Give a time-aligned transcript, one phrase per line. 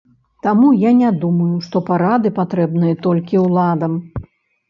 [0.45, 3.93] Таму я не думаю, што парады патрэбныя толькі ўладам.